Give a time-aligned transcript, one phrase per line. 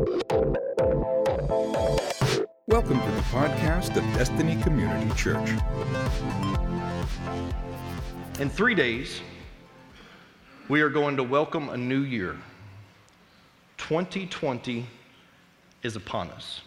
[0.00, 0.54] Welcome
[3.00, 5.50] to the podcast of Destiny Community Church.
[8.40, 9.20] In three days,
[10.70, 12.34] we are going to welcome a new year.
[13.76, 14.86] 2020
[15.82, 16.62] is upon us.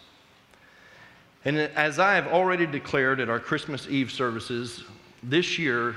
[1.44, 4.84] And as I have already declared at our Christmas Eve services,
[5.24, 5.96] this year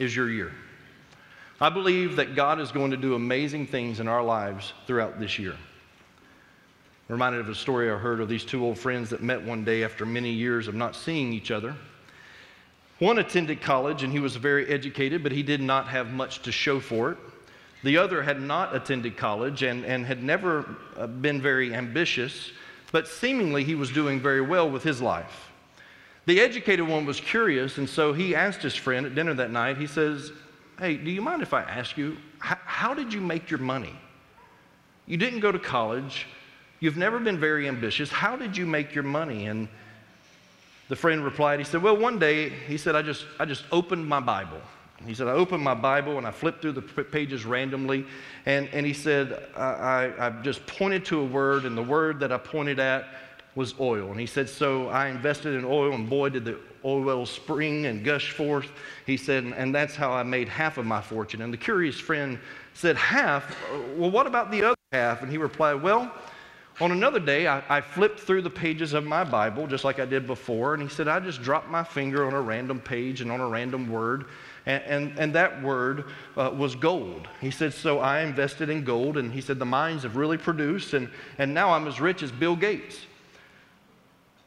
[0.00, 0.50] is your year.
[1.60, 5.38] I believe that God is going to do amazing things in our lives throughout this
[5.38, 5.54] year.
[7.08, 9.84] Reminded of a story I heard of these two old friends that met one day
[9.84, 11.74] after many years of not seeing each other.
[13.00, 16.52] One attended college and he was very educated, but he did not have much to
[16.52, 17.18] show for it.
[17.82, 22.52] The other had not attended college and, and had never uh, been very ambitious,
[22.92, 25.50] but seemingly he was doing very well with his life.
[26.26, 29.76] The educated one was curious, and so he asked his friend at dinner that night,
[29.76, 30.30] he says,
[30.78, 33.94] Hey, do you mind if I ask you, how did you make your money?
[35.06, 36.26] You didn't go to college.
[36.82, 38.10] You've never been very ambitious.
[38.10, 39.46] How did you make your money?
[39.46, 39.68] And
[40.88, 44.04] the friend replied, he said, Well, one day, he said, I just, I just opened
[44.04, 44.60] my Bible.
[45.06, 48.04] He said, I opened my Bible and I flipped through the pages randomly.
[48.46, 52.18] And, and he said, I, I, I just pointed to a word, and the word
[52.18, 53.06] that I pointed at
[53.54, 54.10] was oil.
[54.10, 58.04] And he said, So I invested in oil, and boy, did the oil spring and
[58.04, 58.66] gush forth.
[59.06, 61.42] He said, And that's how I made half of my fortune.
[61.42, 62.40] And the curious friend
[62.74, 63.56] said, Half?
[63.96, 65.22] Well, what about the other half?
[65.22, 66.12] And he replied, Well,
[66.80, 70.06] on another day, I, I, flipped through the pages of my Bible just like I
[70.06, 73.30] did before, and he said, I just dropped my finger on a random page and
[73.30, 74.24] on a random word,
[74.64, 76.04] and, and, and that word
[76.36, 77.28] uh, was gold.
[77.40, 80.94] He said, So I invested in gold, and he said, The mines have really produced,
[80.94, 83.00] and, and now I'm as rich as Bill Gates.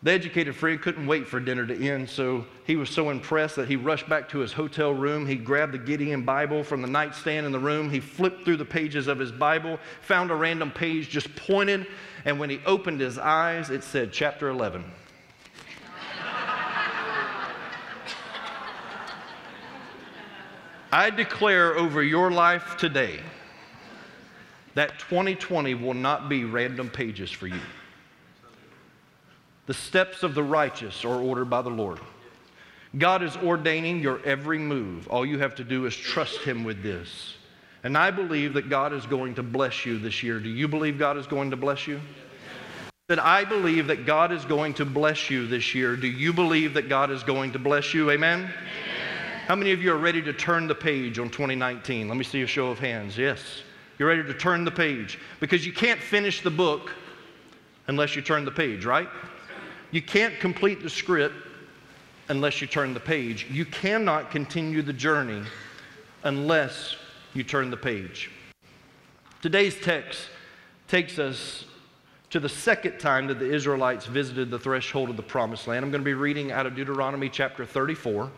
[0.06, 3.68] The educated friend couldn't wait for dinner to end, so he was so impressed that
[3.68, 5.26] he rushed back to his hotel room.
[5.26, 7.90] He grabbed the Gideon Bible from the nightstand in the room.
[7.90, 11.88] He flipped through the pages of his Bible, found a random page, just pointed,
[12.26, 14.84] and when he opened his eyes, it said chapter 11.
[20.92, 23.20] I declare over your life today
[24.74, 27.62] that 2020 will not be random pages for you.
[29.68, 32.00] The steps of the righteous are ordered by the Lord.
[32.98, 35.08] God is ordaining your every move.
[35.08, 37.36] All you have to do is trust Him with this.
[37.86, 40.40] And I believe that God is going to bless you this year.
[40.40, 42.02] Do you believe God is going to bless you?
[43.10, 45.96] That I believe that God is going to bless you this year.
[45.96, 48.10] Do you believe that God is going to bless you?
[48.10, 48.40] Amen?
[48.40, 48.54] Amen?
[49.46, 52.08] How many of you are ready to turn the page on 2019?
[52.08, 53.20] Let me see a show of hands.
[53.20, 53.62] Yes.
[54.00, 56.92] You're ready to turn the page because you can't finish the book
[57.86, 59.08] unless you turn the page, right?
[59.92, 61.36] You can't complete the script
[62.30, 63.46] unless you turn the page.
[63.52, 65.44] You cannot continue the journey
[66.24, 66.96] unless
[67.36, 68.32] you turn the page.
[69.42, 70.30] Today's text
[70.88, 71.66] takes us
[72.30, 75.84] to the second time that the Israelites visited the threshold of the promised land.
[75.84, 78.32] I'm going to be reading out of Deuteronomy chapter 34.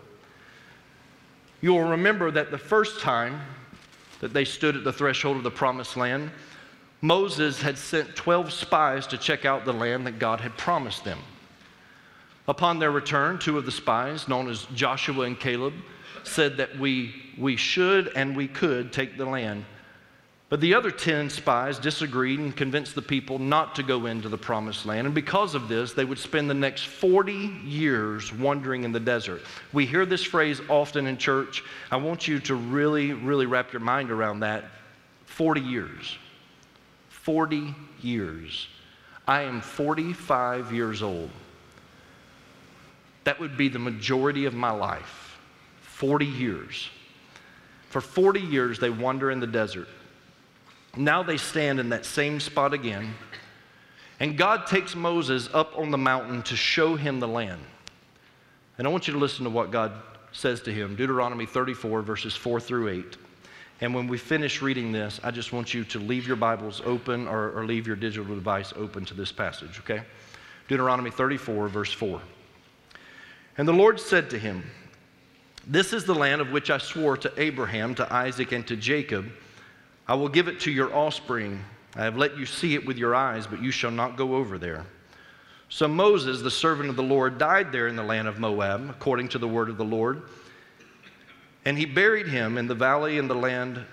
[1.62, 3.40] You will remember that the first time
[4.19, 6.31] that they stood at the threshold of the promised land,
[7.02, 11.19] Moses had sent 12 spies to check out the land that God had promised them.
[12.47, 15.74] Upon their return, two of the spies, known as Joshua and Caleb,
[16.23, 19.66] said that we, we should and we could take the land.
[20.50, 24.38] But the other 10 spies disagreed and convinced the people not to go into the
[24.38, 25.06] promised land.
[25.06, 27.33] And because of this, they would spend the next 40
[27.66, 29.41] years wandering in the desert.
[29.73, 31.66] We hear this phrase often in church.
[31.91, 34.63] I want you to really, really wrap your mind around that.
[35.25, 36.17] 40 years.
[37.09, 38.67] 40 years.
[39.27, 41.29] I am 45 years old.
[43.25, 45.26] That would be the majority of my life
[45.97, 46.90] 40 years.
[47.90, 49.88] For 40 years, they wander in the desert.
[50.96, 53.16] Now they stand in that same spot again.
[54.19, 57.62] And God takes Moses up on the mountain to show him the land.
[58.78, 59.91] And I want you to listen to what God
[60.34, 63.18] says to him Deuteronomy 34, verses 4 through 8.
[63.81, 67.28] And when we finish reading this, I just want you to leave your Bibles open
[67.28, 70.04] or, or leave your digital device open to this passage, okay?
[70.68, 72.21] Deuteronomy 34, verse 4.
[73.57, 74.63] And the Lord said to him,
[75.69, 79.30] This is the land of which I swore to Abraham, to Isaac, and to Jacob.
[80.08, 81.62] I will give it to your offspring.
[81.94, 84.58] I have let you see it with your eyes, but you shall not go over
[84.58, 84.86] there.
[85.68, 89.28] So Moses, the servant of the Lord, died there in the land of Moab, according
[89.30, 90.22] to the word of the Lord.
[91.66, 93.84] And he buried him in the valley in the land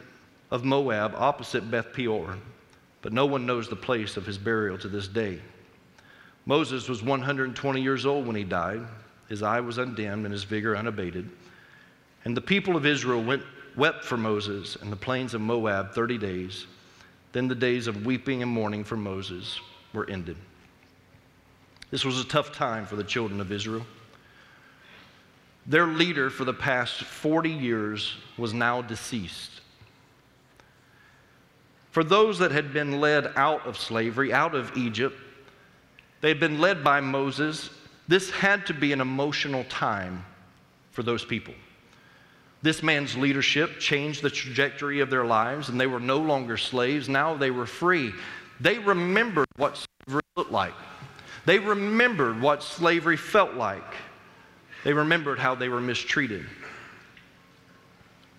[0.53, 2.39] of Moab, opposite Beth Peor.
[3.03, 5.41] But no one knows the place of his burial to this day.
[6.47, 8.83] Moses was 120 years old when he died.
[9.29, 11.29] His eye was undimmed and his vigor unabated.
[12.25, 13.43] And the people of Israel went,
[13.77, 16.67] wept for Moses in the plains of Moab 30 days,
[17.33, 19.61] then the days of weeping and mourning for Moses.
[19.93, 20.37] were ended.
[21.91, 23.87] This was a tough time for the children of Israel.
[25.67, 29.61] Their leader for the past 40 years was now deceased.
[31.91, 35.17] For those that had been led out of slavery, out of Egypt,
[36.21, 37.71] they had been led by Moses.
[38.09, 40.25] This had to be an emotional time
[40.91, 41.55] for those people.
[42.65, 47.11] This man's leadership changed the trajectory of their lives, and they were no longer slaves.
[47.11, 48.11] Now they were free.
[48.59, 50.73] They remembered what slavery looked like,
[51.45, 53.85] they remembered what slavery felt like.
[54.83, 56.47] They remembered how they were mistreated.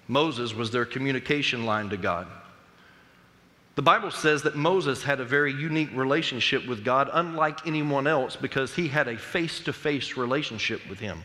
[0.08, 2.26] Moses was their communication line to God.
[3.76, 8.36] The Bible says that Moses had a very unique relationship with God, unlike anyone else,
[8.36, 11.24] because he had a face to face relationship with him.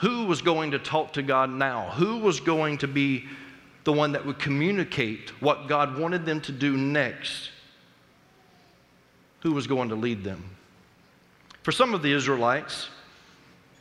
[0.00, 1.90] Who was going to talk to God now?
[1.90, 3.26] Who was going to be
[3.84, 7.50] the one that would communicate what God wanted them to do next?
[9.40, 10.56] Who was going to lead them?
[11.62, 12.88] For some of the Israelites,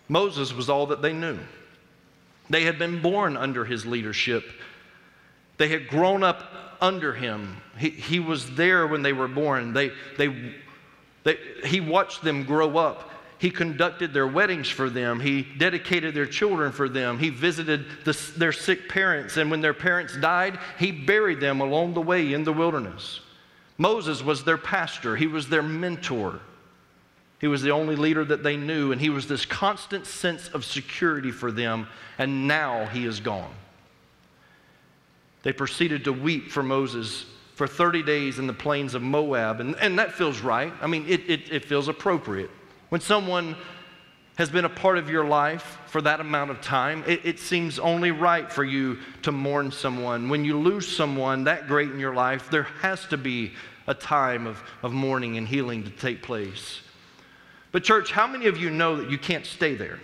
[0.09, 1.39] Moses was all that they knew.
[2.49, 4.43] They had been born under his leadership,
[5.57, 7.57] they had grown up under him.
[7.77, 9.73] He, he was there when they were born.
[9.73, 10.53] They, they,
[11.23, 13.09] they, he watched them grow up.
[13.39, 15.21] He conducted their weddings for them.
[15.21, 17.17] He dedicated their children for them.
[17.17, 19.37] He visited the, their sick parents.
[19.37, 23.21] And when their parents died, he buried them along the way in the wilderness.
[23.77, 26.41] Moses was their pastor, he was their mentor.
[27.39, 30.65] He was the only leader that they knew, and he was this constant sense of
[30.65, 31.87] security for them,
[32.17, 33.53] and now he is gone.
[35.43, 37.25] They proceeded to weep for Moses
[37.55, 40.73] for 30 days in the plains of Moab, and, and that feels right.
[40.81, 42.49] I mean, it, it, it feels appropriate.
[42.89, 43.55] When someone
[44.37, 47.77] has been a part of your life for that amount of time, it, it, seems
[47.77, 50.29] only right for you to mourn someone.
[50.29, 53.53] When you lose someone that great in your life, there has to be
[53.85, 56.79] a time of, of mourning and healing to take place.
[57.71, 59.99] But, church, how many of you know that you can't stay there?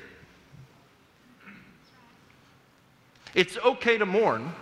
[3.33, 4.53] It's okay to mourn,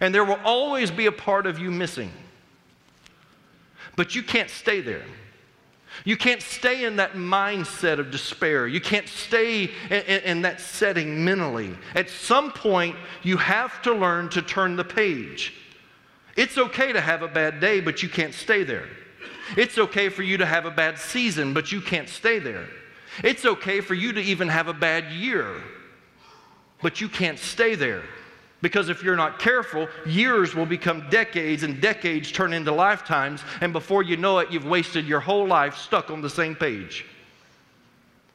[0.00, 2.10] and there will always be a part of you missing.
[3.94, 5.04] But you can't stay there.
[6.04, 8.66] You can't stay in that mindset of despair.
[8.66, 11.74] You can't stay in, in, in, that setting mentally.
[11.94, 15.54] At some point, you have to learn to turn the page.
[16.36, 18.88] It's okay to have a bad day, but you can't stay there.
[19.56, 22.66] It's okay for you to have a bad season, but you can't stay there.
[23.24, 25.62] It's okay for you to even have a bad year,
[26.82, 28.02] but you can't stay there.
[28.62, 33.72] Because if you're not careful, years will become decades and decades turn into lifetimes, and
[33.72, 37.04] before you know it, you've wasted your whole life stuck on the same page.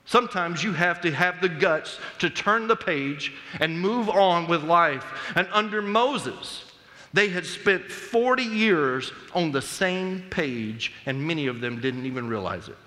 [0.06, 4.64] Sometimes you have to have the guts to turn the page and move on with
[4.64, 5.06] life.
[5.36, 6.66] And under Moses,
[7.14, 12.28] they had spent 40 years on the same page, and many of them didn't even
[12.28, 12.78] realize it.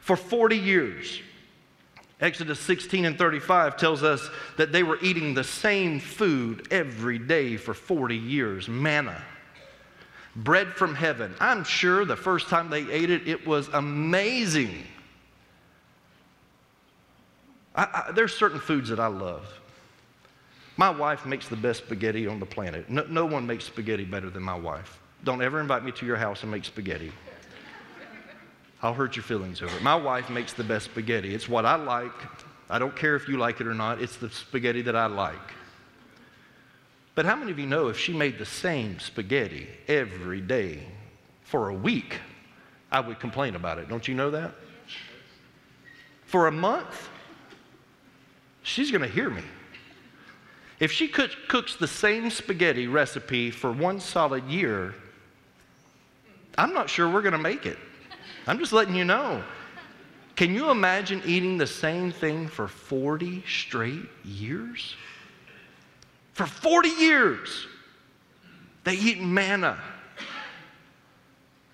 [0.00, 1.20] For 40 years,
[2.20, 7.56] Exodus 16 and 35 tells us that they were eating the same food every day
[7.56, 9.22] for 40 years manna,
[10.34, 11.34] bread from heaven.
[11.40, 14.84] I'm sure the first time they ate it, it was amazing.
[17.74, 19.46] I, I, there's certain foods that I love.
[20.78, 22.88] My wife makes the best spaghetti on the planet.
[22.88, 24.98] No, no one makes spaghetti better than my wife.
[25.24, 27.12] Don't ever invite me to your house and make spaghetti.
[28.82, 29.82] I'll hurt your feelings over it.
[29.82, 31.34] My wife makes the best spaghetti.
[31.34, 32.12] It's what I like.
[32.68, 35.54] I don't care if you like it or not, it's the spaghetti that I like.
[37.14, 40.80] But how many of you know if she made the same spaghetti every day
[41.42, 42.18] for a week,
[42.90, 43.88] I would complain about it?
[43.88, 44.52] Don't you know that?
[46.26, 47.08] For a month,
[48.62, 49.42] she's going to hear me.
[50.78, 54.94] If she cooks the same spaghetti recipe for one solid year,
[56.58, 57.78] I'm not sure we're going to make it.
[58.46, 59.42] I'm just letting you know.
[60.36, 64.94] Can you imagine eating the same thing for 40 straight years?
[66.34, 67.66] For 40 years,
[68.84, 69.78] they eat manna.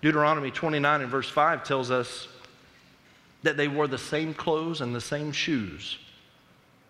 [0.01, 2.29] Deuteronomy 29 and verse 5 tells us
[3.43, 5.99] that they wore the same clothes and the same shoes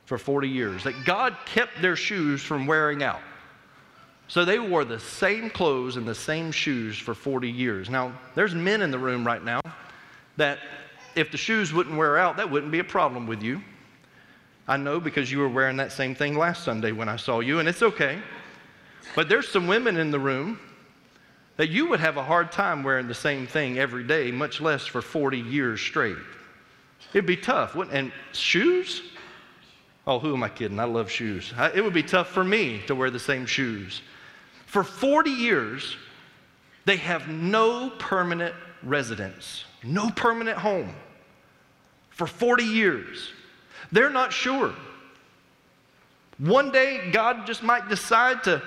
[0.05, 3.21] for 40 years, that God kept their shoes from wearing out.
[4.33, 7.91] So they wore the same clothes and the same shoes for 40 years.
[7.91, 9.61] Now, there's men in the room right now
[10.39, 10.59] that
[11.15, 13.61] if the shoes wouldn't wear out, that wouldn't be a problem with you.
[14.67, 17.59] I know because you were wearing that same thing last Sunday when I saw you,
[17.59, 18.23] and it's okay.
[19.15, 20.59] But there's some women in the room
[21.59, 24.87] that you would have a hard time wearing the same thing every day, much less
[24.87, 26.17] for 40 years straight.
[27.13, 27.75] It'd be tough.
[27.75, 29.03] And shoes?
[30.07, 30.81] Oh, who am I kidding?
[30.81, 31.53] I love shoes.
[31.75, 34.01] It would be tough for me to wear the same shoes.
[34.73, 35.97] For 40 years,
[36.87, 40.95] They have no permanent residence, no permanent home
[42.09, 43.31] for 40 years.
[43.93, 44.75] They're not sure.
[46.39, 48.63] One day, God just might decide to,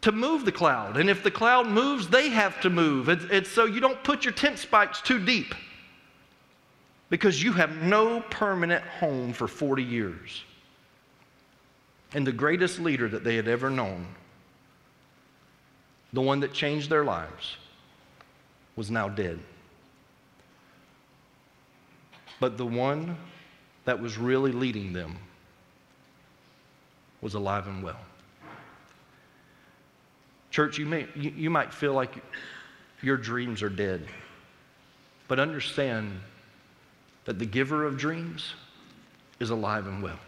[0.00, 0.96] to move the cloud.
[0.96, 3.10] And if the cloud moves, they have to move.
[3.10, 5.54] It's, it's so you don't put your tent spikes too deep
[7.10, 10.42] because you have no permanent home for 40 years.
[12.14, 14.06] And the greatest leader that they had ever known,
[16.12, 17.56] the one that changed their lives,
[18.76, 19.38] was now dead.
[22.40, 23.16] But the one
[23.84, 25.16] that was really leading them
[27.20, 28.00] was alive and well.
[30.50, 32.22] Church, you, may, you, might feel like
[33.02, 34.06] your dreams are dead,
[35.28, 36.18] but understand
[37.24, 38.54] that the giver of dreams
[39.38, 40.18] is alive and well.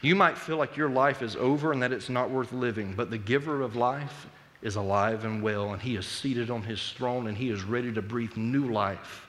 [0.00, 3.10] You might feel like your life is over and that it's not worth living, but
[3.10, 4.28] the giver of life
[4.62, 7.92] is alive and well, and he is seated on his throne and he is ready
[7.92, 9.28] to breathe new life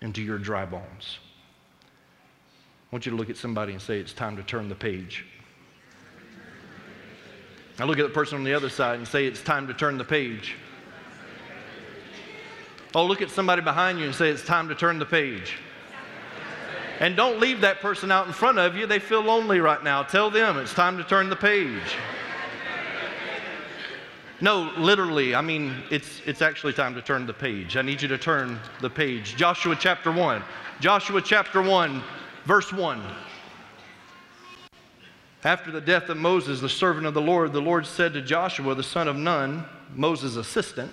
[0.00, 1.18] into your dry bones.
[2.90, 5.26] I want you to look at somebody and say, It's time to turn the page.
[7.78, 9.98] I look at the person on the other side and say, It's time to turn
[9.98, 10.54] the page.
[12.94, 15.58] Oh, look at somebody behind you and say, It's time to turn the page.
[16.98, 18.86] And don't leave that person out in front of you.
[18.86, 20.02] They feel lonely right now.
[20.02, 21.96] Tell them it's time to turn the page.
[24.40, 27.76] No, literally, I mean, it's, it's actually time to turn the page.
[27.76, 29.34] I need you to turn the page.
[29.36, 30.42] Joshua chapter 1.
[30.78, 32.02] Joshua chapter 1,
[32.44, 33.02] verse 1.
[35.42, 38.74] After the death of Moses, the servant of the Lord, the Lord said to Joshua,
[38.74, 40.92] the son of Nun, Moses' assistant,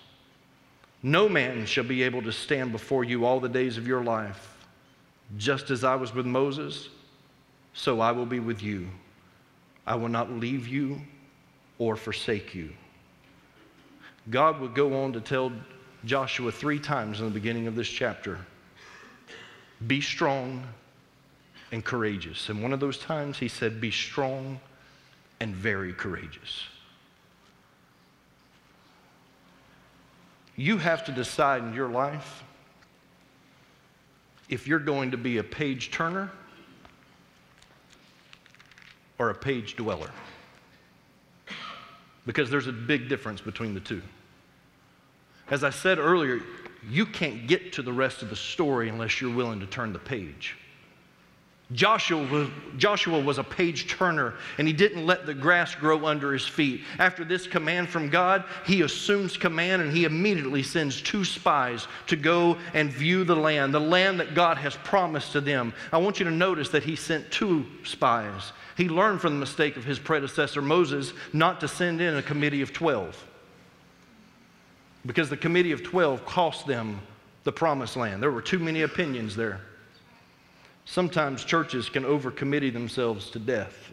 [1.03, 4.55] No man shall be able to stand before you all the days of your life.
[5.37, 6.89] Just as I was with Moses,
[7.73, 8.87] so I will be with you.
[9.87, 11.01] I will not leave you
[11.79, 12.71] or forsake you.
[14.29, 15.51] God would go on to tell
[16.05, 18.39] Joshua three times in the beginning of this chapter
[19.87, 20.63] be strong
[21.71, 22.49] and courageous.
[22.49, 24.59] And one of those times he said, Be strong
[25.39, 26.63] and very courageous.
[30.55, 32.43] You have to decide in your life
[34.49, 36.29] if you're going to be a page turner
[39.17, 40.11] or a page dweller.
[42.25, 44.01] Because there's a big difference between the two.
[45.49, 46.41] As I said earlier,
[46.89, 49.99] you can't get to the rest of the story unless you're willing to turn the
[49.99, 50.57] page.
[51.73, 56.33] Joshua was, Joshua was a page turner and he didn't let the grass grow under
[56.33, 56.81] his feet.
[56.99, 62.15] After this command from God, he assumes command and he immediately sends two spies to
[62.15, 65.73] go and view the land, the land that God has promised to them.
[65.93, 68.51] I want you to notice that he sent two spies.
[68.75, 72.61] He learned from the mistake of his predecessor Moses not to send in a committee
[72.61, 73.27] of 12
[75.05, 77.01] because the committee of 12 cost them
[77.43, 78.21] the promised land.
[78.21, 79.61] There were too many opinions there.
[80.85, 83.91] Sometimes churches can overcommittee themselves to death.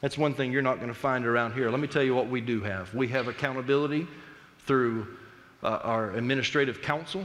[0.00, 1.70] That's one thing you're not going to find around here.
[1.70, 2.92] Let me tell you what we do have.
[2.94, 4.06] We have accountability
[4.66, 5.06] through
[5.62, 7.24] uh, our administrative council.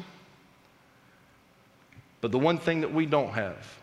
[2.22, 3.78] But the one thing that we don't have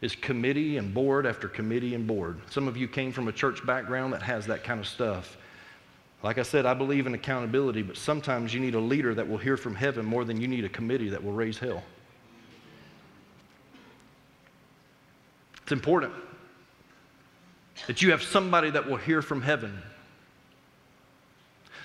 [0.00, 2.40] is committee and board after committee and board.
[2.50, 5.36] Some of you came from a church background that has that kind of stuff.
[6.22, 9.38] Like I said, I believe in accountability, but sometimes you need a leader that will
[9.38, 11.82] hear from heaven more than you need a committee that will raise hell.
[15.62, 16.12] It's important
[17.86, 19.82] that you have somebody that will hear from heaven.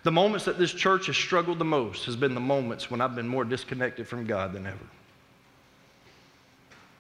[0.04, 3.16] The moments that this church has struggled the most has been the moments when I've
[3.16, 4.78] been more disconnected from God than ever.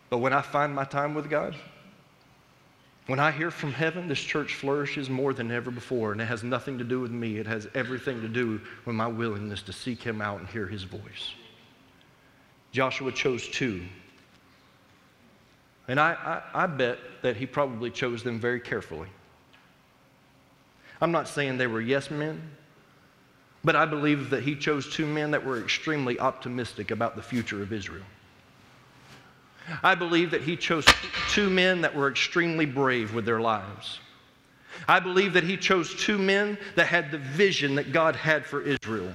[0.09, 1.55] But when I find my time with God,
[3.07, 6.43] when I hear from heaven, this church flourishes more than ever before, and it has
[6.43, 7.37] nothing to do with me.
[7.37, 10.83] It has everything to do with my willingness to seek Him out and hear His
[10.83, 11.33] voice.
[12.73, 13.83] Joshua chose two
[15.87, 19.09] and I, I, I bet that he probably chose them very carefully.
[20.99, 22.41] I'm not saying they were yes men,
[23.63, 27.61] but I believe that he chose two men that were extremely optimistic about the future
[27.61, 28.05] of Israel.
[29.83, 30.85] I believe that he chose
[31.29, 33.99] two men that were extremely brave with their lives.
[34.87, 38.61] I believe that he chose two men that had the vision that God had for
[38.61, 39.11] Israel.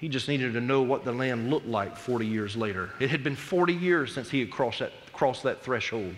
[0.00, 2.88] He just needed to know what the land looked like 40 years later.
[3.00, 6.14] It had been 40 years since he had crossed that, crossed that threshold.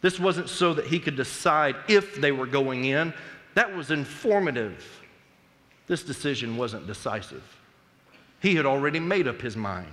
[0.00, 3.12] This wasn't so that he could decide if they were going in,
[3.54, 5.02] that was informative.
[5.88, 7.42] This decision wasn't decisive.
[8.40, 9.88] He had already made up his mind.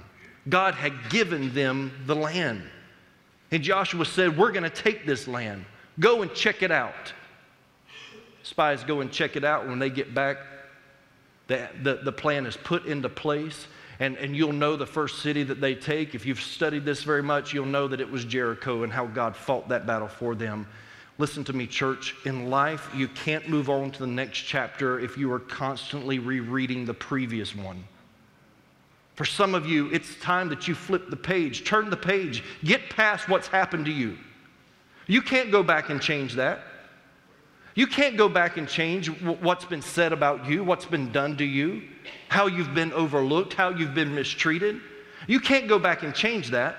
[0.48, 2.62] God had given them the land.
[3.50, 5.66] And Joshua said, We're going to take this land.
[6.00, 7.14] Go and check it out.
[8.44, 9.68] Spies go and check it out.
[9.68, 10.38] When they get back,
[11.48, 13.68] the, the, the plan is put into place.
[14.00, 16.14] And, and you'll know the first city that they take.
[16.14, 19.36] If you've studied this very much, you'll know that it was Jericho and how God
[19.36, 20.68] fought that battle for them.
[21.18, 22.16] Listen to me, church.
[22.26, 26.86] In life, you can't move on to the next chapter if you are constantly rereading
[26.86, 27.84] the previous one.
[29.16, 32.92] For some of you, it's time that you flip the page, turn the page, get
[32.92, 34.16] past what's happened to you.
[35.08, 36.60] You can't go back and change that.
[37.78, 41.46] You can't go back and change what's been said about you, what's been done to
[41.46, 41.84] you,
[42.28, 44.82] how you've been overlooked, how you've been mistreated.
[45.28, 46.76] You can't go back and change that.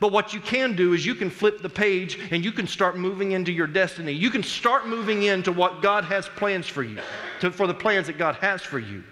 [0.00, 2.96] But what you can do is you can flip the page and you can start
[2.96, 4.12] moving into your destiny.
[4.12, 6.98] You can start moving into what God has plans for you,
[7.40, 9.04] to, for the plans that God has for you.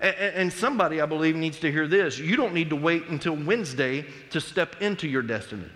[0.00, 2.18] And somebody, I believe, needs to hear this.
[2.18, 5.68] You don't need to wait until Wednesday to step into your destiny.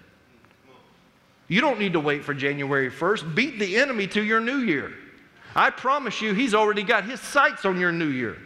[1.51, 3.35] You don't need to wait for January 1st.
[3.35, 4.93] Beat the enemy to your new year.
[5.57, 8.37] I promise you, he's already got his sights on your new year.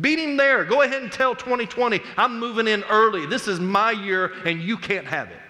[0.00, 0.64] Beat him there.
[0.64, 3.26] Go ahead and tell 2020, I'm moving in early.
[3.26, 5.40] This is my year, and you can't have it.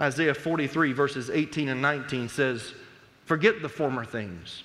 [0.00, 2.72] Isaiah 43, verses 18 and 19 says,
[3.26, 4.62] Forget the former things.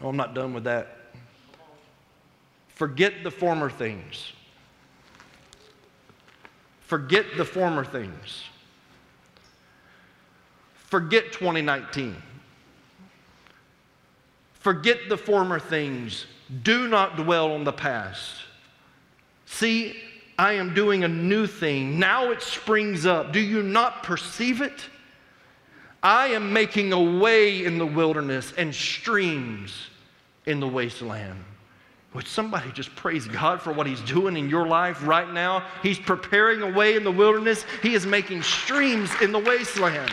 [0.00, 0.96] Oh, I'm not done with that.
[2.68, 4.32] Forget the former things.
[6.90, 8.42] Forget the former things.
[10.74, 12.16] Forget 2019.
[14.54, 16.26] Forget the former things.
[16.64, 18.42] Do not dwell on the past.
[19.46, 20.02] See,
[20.36, 21.96] I am doing a new thing.
[22.00, 23.32] Now it springs up.
[23.32, 24.84] Do you not perceive it?
[26.02, 29.86] I am making a way in the wilderness and streams
[30.44, 31.44] in the wasteland.
[32.12, 35.64] Would somebody just praise God for what He's doing in your life right now?
[35.82, 40.12] He's preparing a way in the wilderness, He is making streams in the wasteland.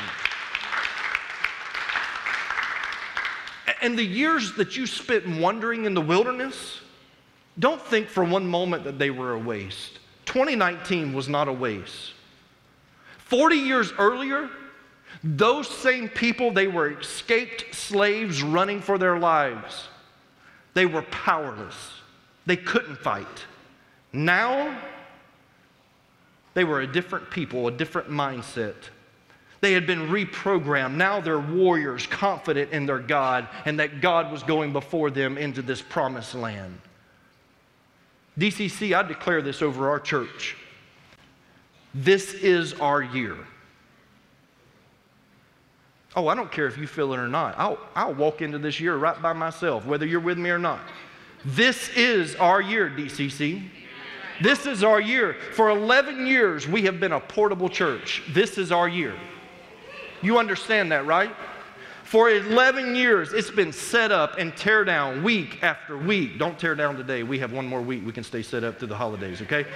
[3.82, 6.82] And the years that you spent wandering in the wilderness,
[7.60, 10.00] don't think for one moment that they were a waste.
[10.26, 12.14] 2019 was not a waste.
[13.18, 14.50] 40 years earlier,
[15.24, 19.88] those same people, they were escaped slaves running for their lives.
[20.78, 21.92] They were powerless.
[22.46, 23.46] They couldn't fight.
[24.14, 24.80] Now,
[26.54, 28.76] they were a different people, a different mindset.
[29.60, 30.94] They had been reprogrammed.
[30.94, 35.64] Now they're warriors, confident in their God, and that God was going before them into
[35.64, 36.80] this promised land.
[38.38, 40.56] DCC, I declare this over our church.
[41.96, 43.36] This is our year.
[46.18, 47.54] Oh, I don't care if you feel it or not.
[47.60, 50.80] I'll, I'll walk into this year right by myself, whether you're with me or not.
[51.46, 53.70] This is our year, DCC.
[54.42, 55.36] This is our year.
[55.54, 58.24] For 11 years, we have been a portable church.
[58.34, 59.14] This is our year.
[60.24, 61.30] You understand that, right?
[62.04, 66.40] For 11 years, it's been set up and tear down week after week.
[66.40, 67.22] Don't tear down today.
[67.22, 68.04] We have one more week.
[68.04, 69.68] We can stay set up through the holidays, okay?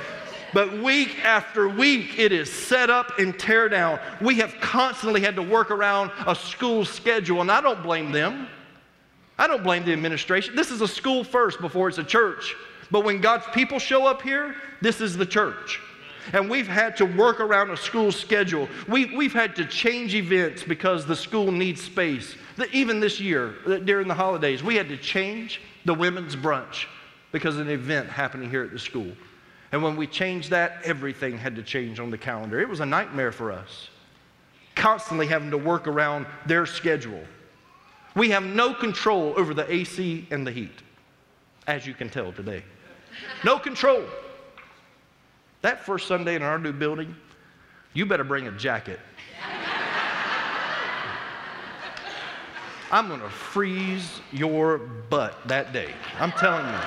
[0.53, 3.99] But week after week, it is set up and tear down.
[4.21, 8.47] We have constantly had to work around a school schedule, and I don't blame them.
[9.37, 10.55] I don't blame the administration.
[10.55, 12.55] This is a school first before it's a church.
[12.91, 15.79] But when God's people show up here, this is the church.
[16.33, 18.67] And we've had to work around a school schedule.
[18.87, 22.35] We, we've had to change events because the school needs space.
[22.71, 26.85] Even this year, uh, during the holidays, we had to change the women's brunch
[27.31, 29.11] because of an event happening here at the school.
[29.71, 32.59] And when we changed that, everything had to change on the calendar.
[32.59, 33.89] It was a nightmare for us,
[34.75, 37.23] constantly having to work around their schedule.
[38.15, 40.81] We have no control over the AC and the heat,
[41.67, 42.63] as you can tell today.
[43.45, 44.03] No control.
[45.61, 47.15] That first Sunday in our new building,
[47.93, 48.99] you better bring a jacket.
[52.91, 55.93] I'm going to freeze your butt that day.
[56.19, 56.79] I'm telling you.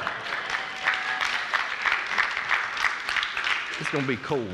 [3.85, 4.49] It's going to be cold.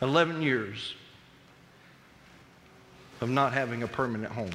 [0.00, 0.94] 11 years
[3.20, 4.48] of not having a permanent home.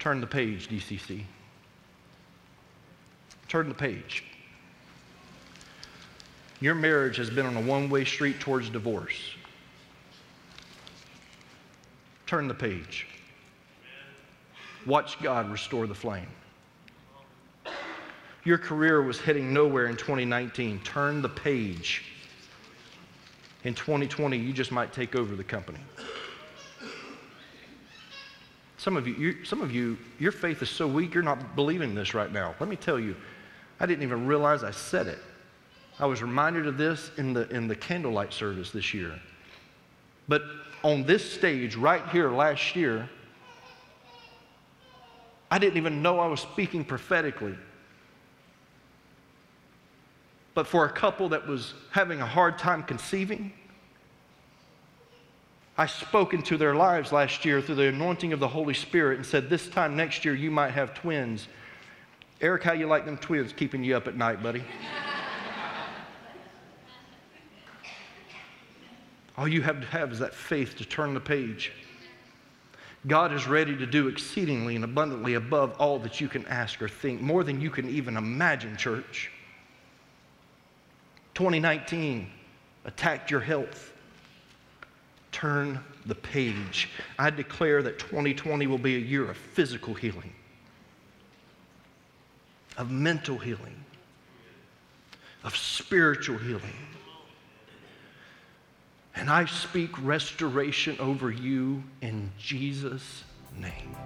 [0.00, 1.22] Turn the page, DCC.
[3.46, 4.24] Turn the page.
[6.58, 9.36] Your marriage has been on a one way street towards divorce.
[12.26, 13.06] turn the page.
[14.88, 16.28] Watch God restore the flame.
[18.44, 20.80] Your career was heading nowhere in 2019.
[20.80, 22.06] Turn the page.
[23.64, 25.80] In 2020, you just might take over the company.
[28.78, 32.14] Some of you, some of you, your faith is so weak, you're not believing this
[32.14, 32.54] right now.
[32.58, 33.14] Let me tell you,
[33.80, 35.18] I didn't even realize I said it.
[36.00, 39.20] I was reminded of this in the, in the candlelight service this year.
[40.28, 40.44] But
[40.82, 43.10] on this stage right here last year,
[45.50, 47.56] I didn't even know I was speaking prophetically.
[50.54, 53.52] But for a couple that was having a hard time conceiving,
[55.76, 59.24] I spoke into their lives last year through the anointing of the Holy Spirit and
[59.24, 61.46] said, This time next year you might have twins.
[62.40, 64.64] Eric, how you like them twins keeping you up at night, buddy?
[69.36, 71.70] All you have to have is that faith to turn the page.
[73.06, 76.88] God is ready to do exceedingly and abundantly above all that you can ask or
[76.88, 79.30] think, more than you can even imagine, church.
[81.34, 82.28] 2019
[82.84, 83.92] attacked your health.
[85.30, 86.88] Turn the page.
[87.18, 90.32] I declare that 2020 will be a year of physical healing,
[92.76, 93.76] of mental healing,
[95.44, 96.74] of spiritual healing
[99.18, 103.24] and I speak restoration over you in Jesus'
[103.58, 103.96] name.